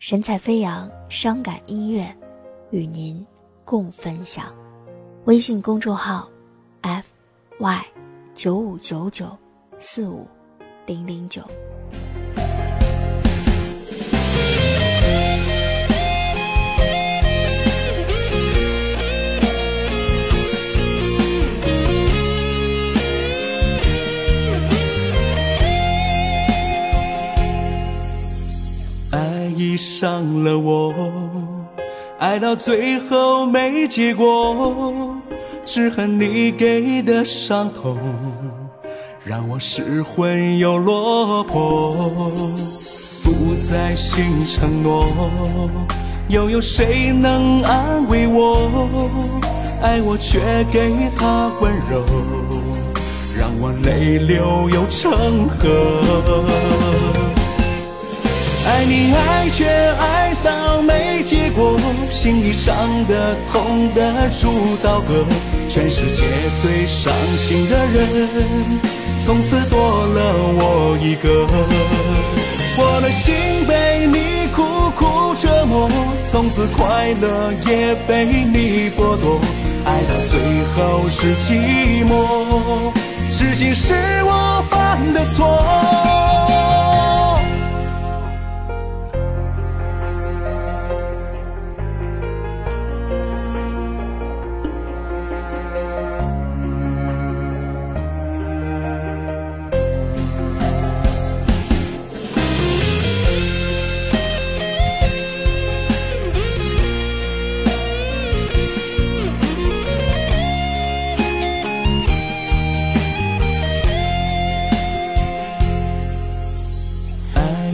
[0.00, 2.10] 神采飞扬，伤感音乐，
[2.70, 3.24] 与您
[3.66, 4.46] 共分享。
[5.26, 6.26] 微信公众号
[6.80, 7.06] ：f
[7.58, 7.86] y
[8.32, 9.36] 九五九九
[9.78, 10.26] 四五
[10.86, 11.42] 零零九。
[29.60, 30.94] 爱上了我，
[32.18, 35.14] 爱到最后没结果，
[35.62, 37.98] 只恨你给的伤痛，
[39.22, 42.10] 让我失魂又落魄。
[43.22, 45.04] 不再信承诺，
[46.28, 48.66] 又有谁能安慰我？
[49.82, 50.40] 爱我却
[50.72, 52.02] 给他温柔，
[53.38, 57.19] 让我泪流又成河。
[58.90, 61.78] 你爱却爱到没结果，
[62.10, 65.24] 心里伤的痛的如刀割，
[65.68, 66.24] 全世界
[66.60, 68.08] 最伤心的人，
[69.24, 71.46] 从此多了我一个。
[72.76, 73.32] 我的心
[73.68, 75.88] 被你苦苦折磨，
[76.28, 79.38] 从此快乐也被你剥夺，
[79.84, 82.92] 爱到最后是寂寞，
[83.28, 83.94] 痴心是
[84.24, 86.09] 我犯的错。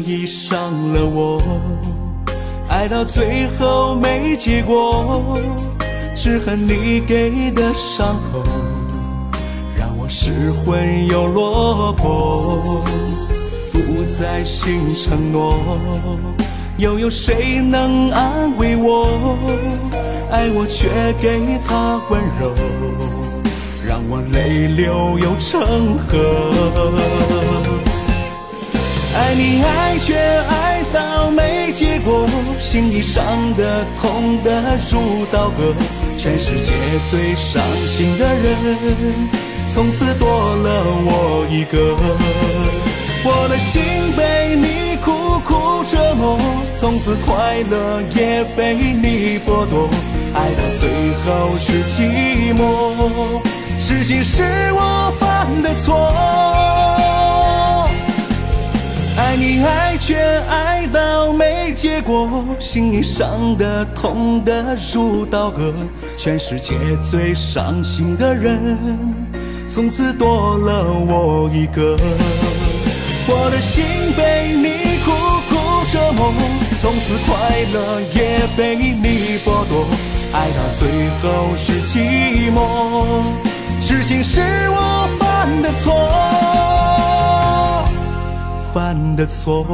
[0.09, 1.43] 爱上了我，
[2.69, 5.37] 爱到最后没结果，
[6.15, 8.41] 只恨你给的伤痛，
[9.77, 12.85] 让我失魂又落魄。
[13.73, 15.59] 不再信承诺，
[16.79, 19.37] 又有谁能安慰我？
[20.31, 20.89] 爱我却
[21.21, 22.55] 给他温柔，
[23.85, 26.76] 让我泪流又成河。
[32.77, 33.25] 心里伤
[33.57, 35.73] 的痛的如刀割，
[36.19, 36.75] 全世界
[37.11, 38.45] 最伤心的人，
[39.71, 41.97] 从此多了我一个。
[43.25, 43.83] 我的心
[44.15, 46.39] 被你苦苦折磨，
[46.79, 49.89] 从此快乐也被你剥夺，
[50.35, 50.91] 爱到最
[51.25, 53.41] 后是寂寞，
[53.79, 54.43] 痴心是
[54.75, 55.96] 我犯的错。
[62.07, 62.31] 过，
[62.61, 65.75] 心里伤的痛的如刀割，
[66.17, 68.79] 全世界最伤心的人，
[69.67, 71.99] 从此多了我一个。
[73.29, 73.85] 我的心
[74.17, 75.11] 被你苦
[75.51, 76.33] 苦折磨，
[76.81, 77.35] 从此快
[77.75, 79.85] 乐也被你剥夺，
[80.33, 82.63] 爱到最后是寂寞，
[83.81, 84.41] 痴心是
[84.71, 85.93] 我犯的错。
[88.73, 89.67] 犯的错。